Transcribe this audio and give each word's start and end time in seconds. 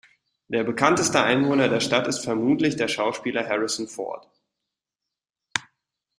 Der 0.47 0.63
bekannteste 0.63 1.21
Einwohner 1.21 1.69
der 1.69 1.79
Stadt 1.79 2.07
ist 2.07 2.23
vermutlich 2.23 2.75
der 2.75 2.87
Schauspieler 2.87 3.47
Harrison 3.47 3.87
Ford. 3.87 4.27